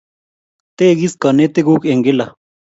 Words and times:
Tegis 0.77 1.13
kanetikuk 1.21 1.81
eng' 1.91 2.05
kila 2.05 2.25